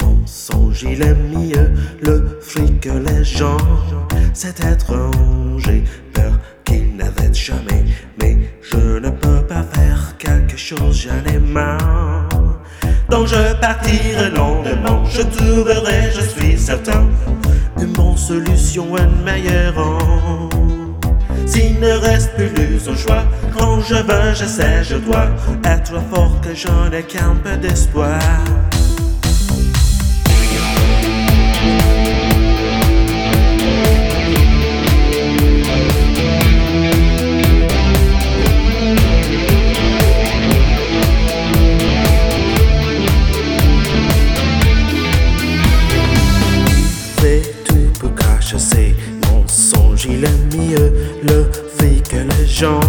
[0.00, 1.70] mensonge, il aime mieux
[2.02, 3.56] le fric que les gens.
[4.34, 6.32] C'est étrange, j'ai peur
[6.64, 7.84] qu'il n'arrête jamais.
[8.20, 12.28] Mais je ne peux pas faire quelque chose, j'en ai marre.
[13.10, 17.06] Donc je partirai lentement, je trouverai, je suis certain,
[17.80, 19.74] une bonne solution, une meilleure.
[21.46, 23.24] S'il ne reste plus au choix,
[23.56, 25.28] quand je veux, je sais, je dois
[25.64, 28.18] être fort que j'en ai qu'un peu d'espoir.
[50.08, 50.92] Il aime mieux
[51.22, 52.80] le fric que les gens.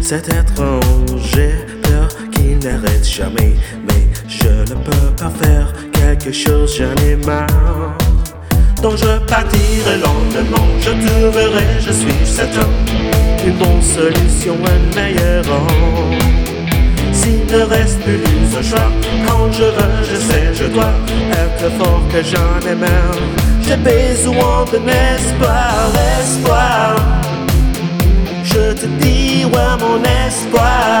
[0.00, 1.38] C'est étrange,
[1.82, 3.54] peur qu'il n'arrête jamais,
[3.86, 7.97] mais je ne peux pas faire quelque chose, j'en ai marre.
[8.82, 12.68] Donc je partirai lentement, je trouverai, je suis certain,
[13.44, 15.44] une bonne solution, une meilleure.
[17.12, 18.22] S'il ne reste plus
[18.54, 18.90] ce choix,
[19.26, 20.92] quand je veux, je sais, je dois
[21.32, 23.22] être fort que j'en ai marre.
[23.62, 25.90] J'ai besoin d'un espoir,
[26.20, 26.96] espoir.
[28.44, 29.98] Je te dis, ouais, mon.
[30.28, 30.97] Espoir,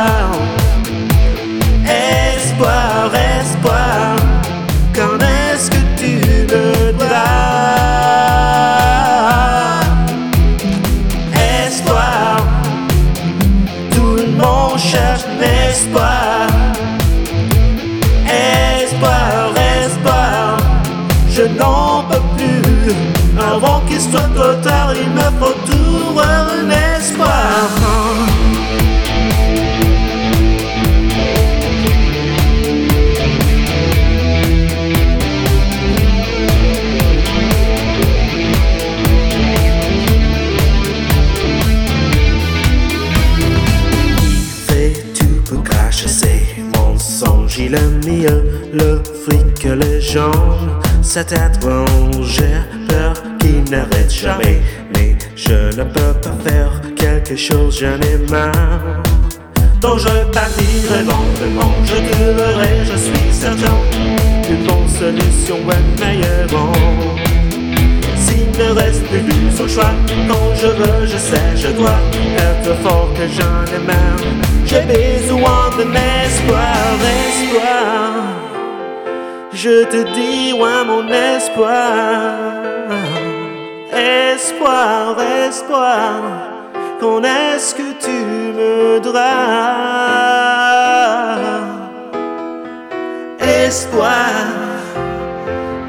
[23.98, 27.68] Soit trop tard, il me faut toujours un espoir.
[44.68, 46.46] fait tout pour cacher ses
[46.76, 47.58] mensonges?
[47.58, 50.30] Il aime mieux le fric que les gens.
[51.10, 54.60] C'est étrange, j'ai peur qu'il n'arrête jamais.
[54.94, 59.02] Mais je ne peux pas faire quelque chose, j'en ai marre.
[59.80, 63.78] Donc je partirai lentement, je trouverai, je suis certain,
[64.50, 66.74] une bonne solution, une meilleure.
[68.14, 69.94] S'il ne reste plus au choix,
[70.28, 72.00] quand je veux, je sais, je dois
[72.36, 74.20] être fort que j'en ai marre.
[74.66, 77.97] J'ai besoin d'un espoir, espoir.
[79.60, 81.72] Je te dis, ouais, mon espoir.
[83.92, 85.16] Espoir,
[85.48, 86.12] espoir.
[87.00, 88.18] Quand est-ce que tu
[88.56, 89.00] me?
[93.40, 94.30] Espoir.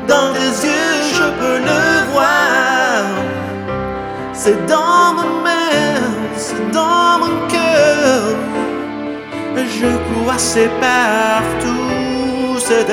[0.07, 3.03] Dans tes yeux, je peux le voir.
[4.33, 6.01] C'est dans ma main,
[6.35, 8.35] c'est dans mon cœur.
[9.55, 11.88] Je crois c'est partout
[12.69, 12.91] cet